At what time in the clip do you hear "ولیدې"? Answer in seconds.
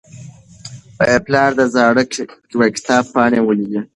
3.43-3.81